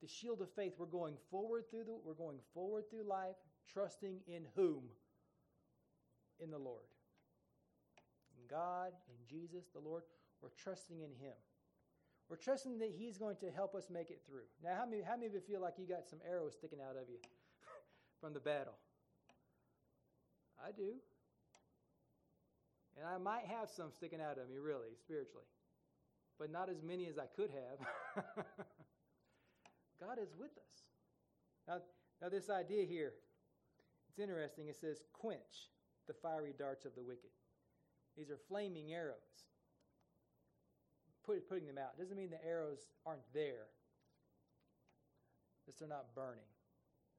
[0.01, 3.35] The shield of faith, we're going forward through the, we're going forward through life,
[3.73, 4.85] trusting in whom?
[6.39, 6.85] In the Lord.
[8.37, 10.05] In God, in Jesus, the Lord.
[10.41, 11.35] We're trusting in Him.
[12.29, 14.49] We're trusting that He's going to help us make it through.
[14.63, 16.97] Now, how many, how many of you feel like you got some arrows sticking out
[16.97, 17.19] of you
[18.21, 18.75] from the battle?
[20.63, 20.95] I do.
[22.97, 25.47] And I might have some sticking out of me, really, spiritually,
[26.39, 28.25] but not as many as I could have.
[30.01, 30.83] God is with us.
[31.67, 31.79] Now,
[32.21, 33.13] now, this idea here,
[34.09, 34.67] it's interesting.
[34.67, 35.71] It says, quench
[36.09, 37.31] the fiery darts of the wicked.
[38.17, 39.47] These are flaming arrows.
[41.29, 43.69] Put, putting them out doesn't mean the arrows aren't there.
[45.67, 46.49] Just they're not burning.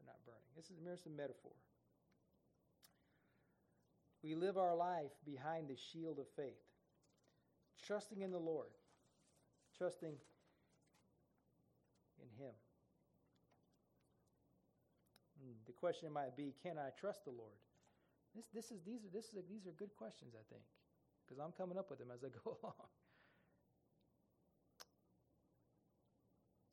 [0.02, 0.50] They're not burning.
[0.58, 1.54] This is merely a metaphor.
[4.24, 6.58] We live our life behind the shield of faith,
[7.86, 8.74] trusting in the Lord,
[9.78, 10.18] trusting
[12.18, 12.54] in Him.
[15.38, 17.62] Hmm, the question might be, can I trust the Lord?
[18.36, 20.64] This, this is, these, are, this is these are good questions, I think,
[21.28, 22.90] because I'm coming up with them as I go along.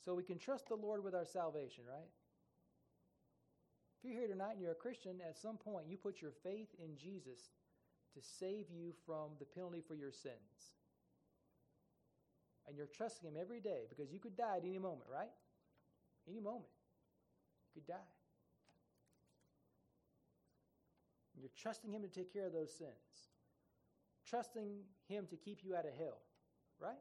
[0.06, 2.06] So we can trust the Lord with our salvation, right?
[3.98, 6.68] If you're here tonight and you're a Christian, at some point you put your faith
[6.78, 7.50] in Jesus
[8.14, 10.76] to save you from the penalty for your sins.
[12.68, 15.34] And you're trusting Him every day because you could die at any moment, right?
[16.28, 16.70] Any moment.
[17.74, 18.10] You could die.
[21.34, 23.32] And you're trusting Him to take care of those sins,
[24.24, 24.68] trusting
[25.08, 26.18] Him to keep you out of hell,
[26.78, 26.94] right?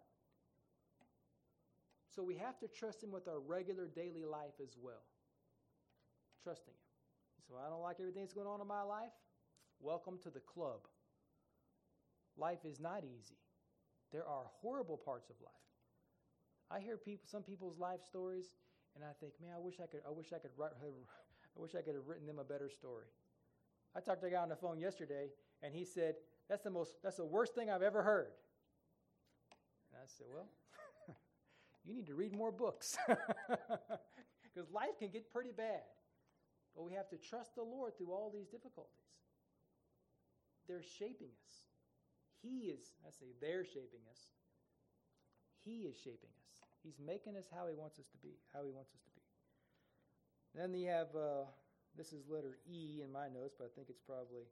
[2.16, 5.04] So we have to trust Him with our regular daily life as well.
[6.42, 6.80] Trusting Him.
[7.48, 9.12] So I don't like everything that's going on in my life.
[9.82, 10.88] Welcome to the club.
[12.38, 13.38] Life is not easy.
[14.14, 15.52] There are horrible parts of life.
[16.72, 18.56] I hear people, some people's life stories,
[18.96, 20.02] and I think, man, I wish I could.
[20.08, 20.72] I wish I could write.
[20.82, 23.08] I wish I could have written them a better story.
[23.96, 25.30] I talked to a guy on the phone yesterday,
[25.62, 26.16] and he said,
[26.50, 28.32] That's the most that's the worst thing I've ever heard.
[29.92, 30.48] And I said, Well,
[31.86, 32.98] you need to read more books.
[34.56, 35.84] Because life can get pretty bad.
[36.76, 39.04] But we have to trust the Lord through all these difficulties.
[40.68, 41.56] They're shaping us.
[42.42, 44.20] He is, I say, they're shaping us.
[45.64, 46.64] He is shaping us.
[46.84, 49.24] He's making us how He wants us to be, how He wants us to be.
[50.54, 51.50] Then you have uh,
[51.98, 54.48] this is letter E in my notes, but I think it's probably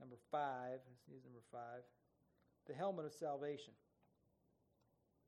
[0.00, 0.80] number five.
[1.14, 1.84] Is number five.
[2.66, 3.74] The helmet of salvation.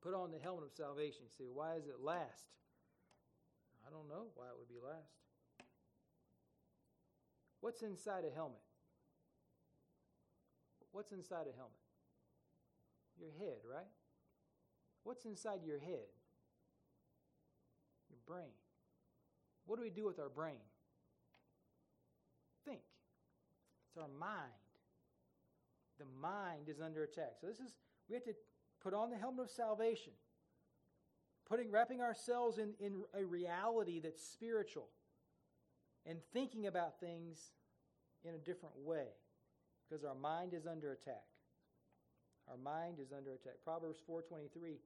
[0.02, 1.22] Put on the helmet of salvation.
[1.24, 2.46] You say, why is it last?
[3.87, 5.16] I don't know why it would be last.
[7.61, 8.62] What's inside a helmet?
[10.92, 11.82] What's inside a helmet?
[13.18, 13.90] Your head, right?
[15.02, 16.08] What's inside your head?
[18.08, 18.54] Your brain.
[19.66, 20.61] What do we do with our brain?
[22.68, 22.84] think.
[23.88, 24.52] It's our mind.
[25.98, 27.40] The mind is under attack.
[27.40, 27.74] So this is
[28.08, 28.37] we have to
[28.88, 30.12] put on the helmet of salvation.
[31.46, 34.88] Putting wrapping ourselves in, in a reality that's spiritual
[36.07, 37.53] and thinking about things
[38.24, 39.09] in a different way
[39.85, 41.24] because our mind is under attack.
[42.48, 43.61] Our mind is under attack.
[43.62, 44.81] Proverbs 4:23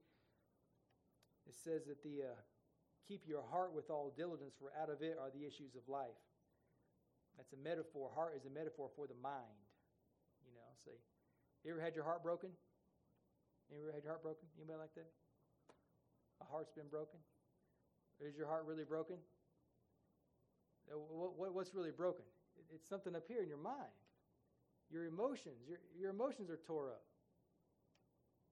[1.45, 2.39] it says that the uh,
[3.07, 6.19] keep your heart with all diligence for out of it are the issues of life.
[7.37, 8.11] That's a metaphor.
[8.15, 9.63] Heart is a metaphor for the mind.
[10.45, 10.99] You know, see.
[11.63, 12.51] You ever had your heart broken?
[13.71, 14.47] Ever had your heart broken?
[14.57, 15.09] Anybody like that?
[16.41, 17.19] A heart's been broken?
[18.19, 19.17] Is your heart really broken?
[20.87, 22.25] What, what, what's really broken?
[22.73, 23.93] It's something up here in your mind.
[24.91, 25.67] Your emotions.
[25.67, 27.03] Your, your emotions are tore up.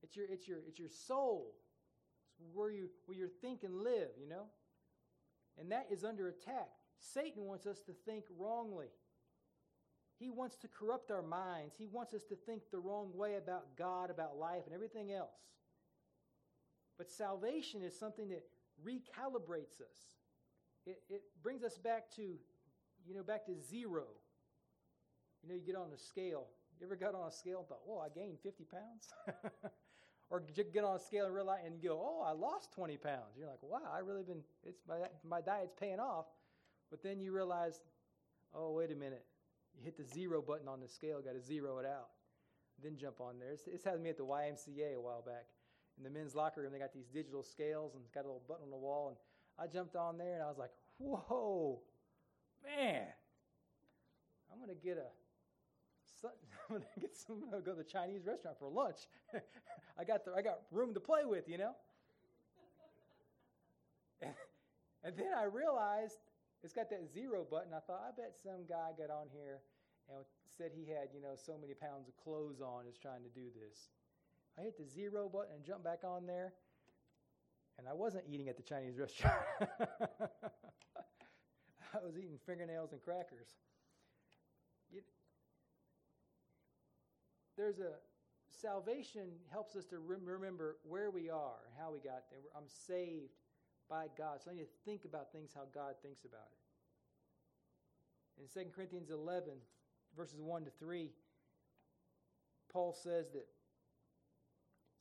[0.04, 1.54] It's your, it's your, it's your soul.
[2.40, 4.46] It's where you, where you think and live, you know?
[5.60, 6.70] And that is under attack.
[6.98, 8.88] Satan wants us to think wrongly.
[10.22, 11.74] He wants to corrupt our minds.
[11.80, 15.34] He wants us to think the wrong way about God, about life, and everything else.
[16.96, 18.44] But salvation is something that
[18.86, 19.98] recalibrates us.
[20.86, 24.04] It, it brings us back to, you know, back to zero.
[25.42, 26.46] You know, you get on a scale.
[26.80, 29.10] You ever got on a scale and thought, "Oh, I gained 50 pounds"?
[30.30, 33.38] or get on a scale and realize and you go, "Oh, I lost 20 pounds."
[33.40, 36.28] You're like, "Wow, I really been it's my my diet's paying off."
[36.92, 37.80] But then you realize,
[38.54, 39.26] oh, wait a minute.
[39.78, 42.10] You hit the zero button on the scale, got to zero it out.
[42.84, 43.52] Then jump on there.
[43.52, 45.46] This happened to me at the YMCA a while back.
[45.98, 48.44] In the men's locker room, they got these digital scales and it's got a little
[48.48, 49.10] button on the wall.
[49.10, 49.18] And
[49.60, 51.80] I jumped on there and I was like, whoa,
[52.64, 53.08] man,
[54.52, 55.06] I'm going to get a
[56.70, 57.42] I'm gonna get some.
[57.50, 59.08] Gonna go to the Chinese restaurant for lunch.
[60.00, 61.72] I got the, I got room to play with, you know.
[64.22, 64.34] and,
[65.04, 66.18] and then I realized
[66.64, 67.74] it's got that zero button.
[67.74, 69.62] I thought, I bet some guy got on here
[70.10, 70.24] and
[70.58, 73.50] said he had, you know, so many pounds of clothes on is trying to do
[73.54, 73.90] this.
[74.58, 76.54] I hit the zero button and jumped back on there,
[77.80, 79.38] and I wasn't eating at the Chinese restaurant.
[81.94, 83.48] I was eating fingernails and crackers.
[84.94, 85.04] It,
[87.58, 87.94] there's a
[88.62, 92.40] salvation helps us to remember where we are and how we got there.
[92.56, 93.32] I'm saved
[93.92, 94.40] by God.
[94.42, 96.48] So I need to think about things how God thinks about
[98.40, 98.42] it.
[98.42, 99.52] In 2 Corinthians 11,
[100.16, 101.12] verses 1 to 3,
[102.72, 103.48] Paul says that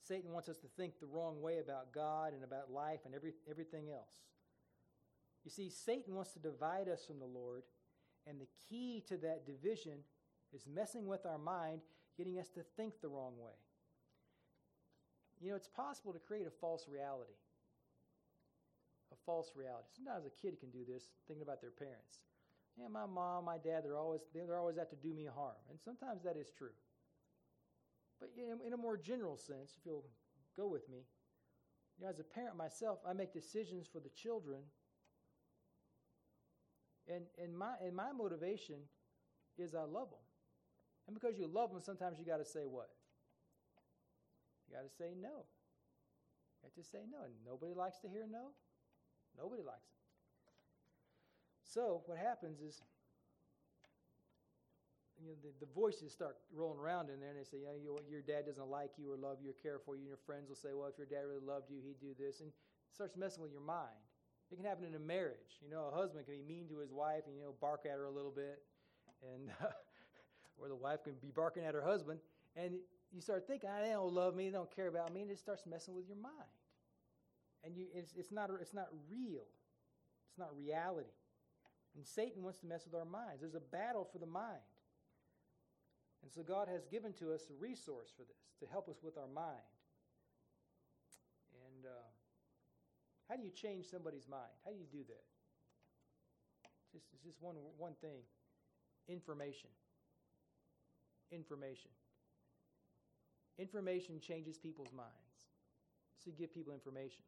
[0.05, 3.31] Satan wants us to think the wrong way about God and about life and every,
[3.49, 4.11] everything else.
[5.45, 7.63] You see, Satan wants to divide us from the Lord,
[8.27, 9.99] and the key to that division
[10.53, 11.79] is messing with our mind,
[12.17, 13.53] getting us to think the wrong way.
[15.39, 17.33] You know, it's possible to create a false reality.
[19.11, 19.89] A false reality.
[19.95, 22.23] Sometimes a kid can do this, thinking about their parents.
[22.79, 25.79] Yeah, my mom, my dad, they're always they're always out to do me harm, and
[25.79, 26.75] sometimes that is true.
[28.19, 30.05] But in, a more general sense, if you'll
[30.55, 30.99] go with me,
[31.97, 34.61] you know, as a parent myself, I make decisions for the children,
[37.07, 38.77] and and my and my motivation
[39.57, 40.23] is I love them.
[41.07, 42.89] And because you love them, sometimes you got to say what?
[44.69, 45.43] You got to say no.
[46.61, 47.25] You have to say no.
[47.25, 48.53] And nobody likes to hear no.
[49.37, 50.01] Nobody likes it.
[51.63, 52.81] So what happens is,
[55.19, 57.99] you know, the, the voices start rolling around in there, and they say, you know,
[58.09, 60.01] your dad doesn't like you or love you or care for you.
[60.01, 62.41] And your friends will say, well, if your dad really loved you, he'd do this.
[62.41, 64.01] And it starts messing with your mind.
[64.51, 65.63] It can happen in a marriage.
[65.63, 67.95] You know, a husband can be mean to his wife and, you know, bark at
[67.95, 68.59] her a little bit.
[69.23, 69.71] And uh,
[70.61, 72.19] or the wife can be barking at her husband,
[72.55, 72.75] and
[73.11, 75.39] you start thinking, oh, they don't love me, they don't care about me, and it
[75.39, 76.33] starts messing with your mind.
[77.63, 79.45] And you, it's, it's, not, it's not real,
[80.29, 81.13] it's not reality.
[81.95, 83.41] And Satan wants to mess with our minds.
[83.41, 84.63] There's a battle for the mind.
[86.23, 89.17] And so God has given to us a resource for this to help us with
[89.17, 89.67] our mind.
[91.67, 92.07] And uh,
[93.27, 94.53] how do you change somebody's mind?
[94.63, 95.25] How do you do that?
[96.93, 98.21] Just, it's just one, one thing
[99.09, 99.69] information
[101.31, 101.91] information.
[103.57, 105.11] Information changes people's minds.
[106.17, 107.23] So you give people information.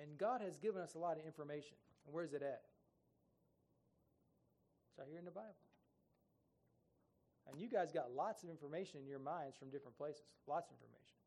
[0.00, 1.76] And God has given us a lot of information.
[2.06, 2.62] And where's it at?
[4.90, 5.54] It's right here in the Bible.
[7.50, 10.22] And you guys got lots of information in your minds from different places.
[10.48, 11.18] Lots of information.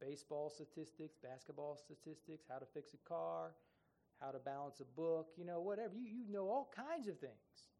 [0.00, 3.54] Baseball statistics, basketball statistics, how to fix a car,
[4.20, 5.94] how to balance a book, you know, whatever.
[5.94, 7.70] You, you know all kinds of things.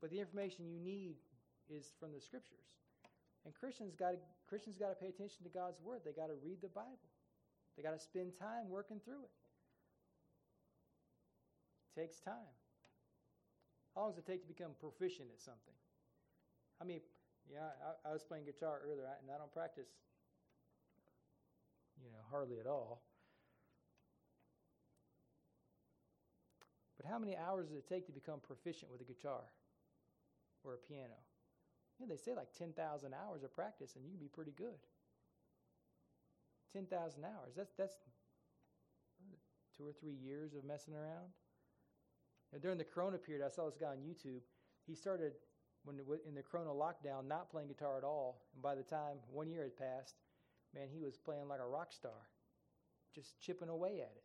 [0.00, 1.16] But the information you need
[1.68, 2.64] is from the scriptures.
[3.44, 4.14] And Christians got
[4.48, 6.00] Christians got to pay attention to God's word.
[6.04, 7.09] They got to read the Bible.
[7.80, 9.32] They got to spend time working through it.
[11.88, 12.52] It takes time.
[13.94, 15.72] How long does it take to become proficient at something?
[16.76, 17.00] I mean,
[17.50, 17.72] yeah,
[18.04, 19.88] I, I was playing guitar earlier, and I don't practice,
[22.04, 23.00] you know, hardly at all.
[26.98, 29.40] But how many hours does it take to become proficient with a guitar?
[30.64, 31.16] or a piano.
[31.98, 32.76] You know, they say like 10,000
[33.14, 34.76] hours of practice and you can be pretty good.
[36.72, 37.54] 10,000 hours.
[37.56, 37.96] That's, that's
[39.76, 41.32] two or three years of messing around.
[42.52, 44.40] And during the Corona period, I saw this guy on YouTube.
[44.86, 45.32] He started
[45.84, 45.96] when
[46.26, 48.42] in the Corona lockdown not playing guitar at all.
[48.54, 50.16] And by the time one year had passed,
[50.74, 52.28] man, he was playing like a rock star,
[53.14, 54.24] just chipping away at it.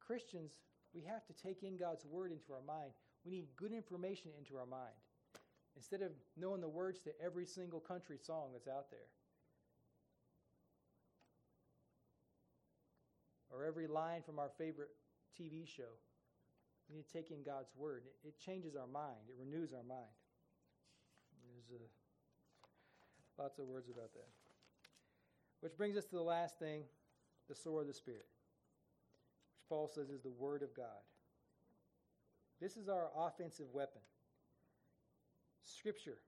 [0.00, 0.60] Christians,
[0.92, 2.90] we have to take in God's word into our mind.
[3.24, 4.94] We need good information into our mind.
[5.76, 9.08] Instead of knowing the words to every single country song that's out there,
[13.54, 14.90] or every line from our favorite
[15.38, 15.94] TV show,
[16.88, 18.02] we need to take in God's Word.
[18.24, 20.10] It, changes our mind, it renews our mind.
[21.70, 24.28] There's uh, lots of words about that.
[25.60, 26.82] Which brings us to the last thing
[27.48, 28.26] the sword of the Spirit,
[29.52, 31.04] which Paul says is the Word of God.
[32.60, 34.00] This is our offensive weapon.
[35.64, 36.18] Scripture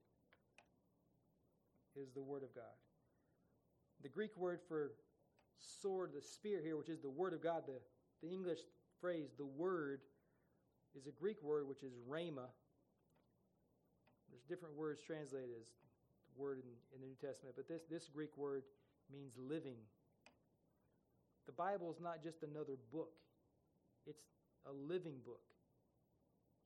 [2.00, 2.64] is the Word of God.
[4.02, 4.92] The Greek word for
[5.58, 7.80] sword, the spear here, which is the Word of God, the,
[8.22, 8.58] the English
[9.00, 10.00] phrase, the Word,
[10.96, 12.48] is a Greek word which is rhema.
[14.30, 15.66] There's different words translated as
[16.36, 18.62] word in, in the New Testament, but this, this Greek word
[19.12, 19.76] means living.
[21.46, 23.12] The Bible is not just another book,
[24.06, 24.24] it's
[24.66, 25.42] a living book.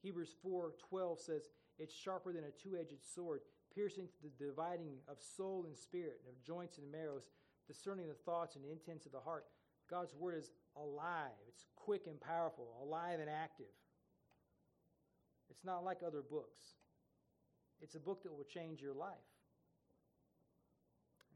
[0.02, 1.42] Hebrews 4:12 says,
[1.78, 3.40] it's sharper than a two edged sword,
[3.74, 7.24] piercing to the dividing of soul and spirit, and of joints and marrows,
[7.66, 9.46] discerning the thoughts and intents of the heart.
[9.88, 13.66] God's word is alive, it's quick and powerful, alive and active.
[15.50, 16.62] It's not like other books,
[17.80, 19.16] it's a book that will change your life.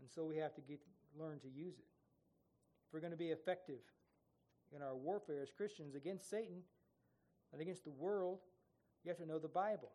[0.01, 0.81] And so we have to get,
[1.19, 1.87] learn to use it.
[2.87, 3.81] If we're going to be effective
[4.75, 6.63] in our warfare as Christians against Satan
[7.53, 8.41] and against the world,
[9.03, 9.91] you have to know the Bible.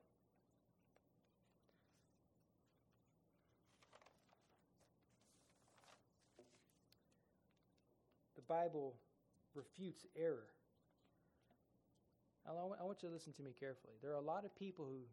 [8.50, 8.96] Bible
[9.54, 10.50] refutes error.
[12.48, 12.52] I
[12.84, 13.94] want you to listen to me carefully.
[14.02, 15.06] There are a lot of people who,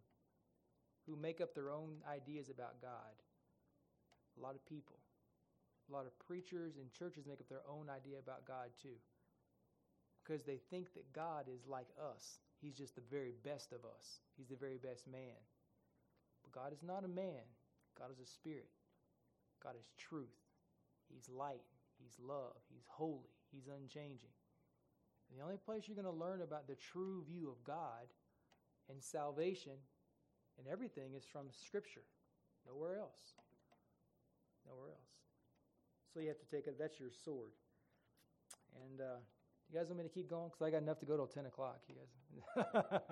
[1.07, 3.12] who make up their own ideas about God.
[4.39, 4.97] A lot of people.
[5.91, 8.97] A lot of preachers and churches make up their own idea about God too.
[10.24, 12.41] Because they think that God is like us.
[12.61, 14.20] He's just the very best of us.
[14.37, 15.39] He's the very best man.
[16.43, 17.45] But God is not a man.
[17.99, 18.70] God is a spirit.
[19.62, 20.41] God is truth.
[21.12, 21.61] He's light.
[21.99, 22.57] He's love.
[22.72, 23.34] He's holy.
[23.53, 24.34] He's unchanging.
[25.30, 28.07] And the only place you're going to learn about the true view of God
[28.88, 29.74] and salvation
[30.59, 32.05] and everything is from Scripture.
[32.66, 33.34] Nowhere else.
[34.66, 35.12] Nowhere else.
[36.12, 36.78] So you have to take it.
[36.78, 37.51] That's your sword.
[38.84, 39.20] And uh,
[39.70, 40.49] you guys want me to keep going?
[40.49, 41.80] Because I got enough to go till 10 o'clock.
[41.88, 42.64] You guys.
[42.74, 43.11] uh,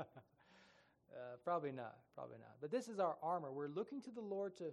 [1.44, 1.96] probably not.
[2.14, 2.56] Probably not.
[2.60, 3.52] But this is our armor.
[3.52, 4.64] We're looking to the Lord to,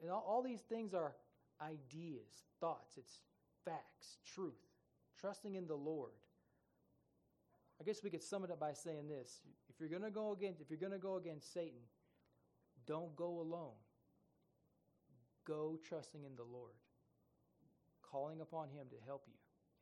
[0.00, 1.14] and all, all these things are
[1.60, 2.96] ideas, thoughts.
[2.96, 3.20] It's
[3.66, 4.54] facts, truth.
[5.20, 6.12] Trusting in the Lord.
[7.80, 10.32] I guess we could sum it up by saying this: If you're going to go
[10.32, 11.80] against, if you're going to go against Satan,
[12.86, 13.76] don't go alone.
[15.46, 16.74] Go trusting in the Lord,
[18.02, 19.34] calling upon Him to help you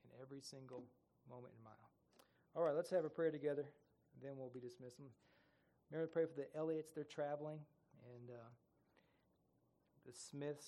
[0.05, 0.85] in every single
[1.29, 1.91] moment and mile.
[2.57, 3.67] All right, let's have a prayer together,
[4.23, 4.97] then we'll be dismissed.
[5.91, 6.93] Mary, pray for the Elliots.
[6.95, 7.59] They're traveling,
[8.15, 8.51] and uh,
[10.07, 10.63] the Smiths.